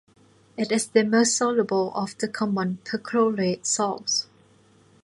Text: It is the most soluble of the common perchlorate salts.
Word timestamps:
It 0.57 0.71
is 0.71 0.87
the 0.87 1.03
most 1.03 1.37
soluble 1.37 1.93
of 1.93 2.17
the 2.17 2.27
common 2.27 2.79
perchlorate 2.85 3.67
salts. 3.67 4.25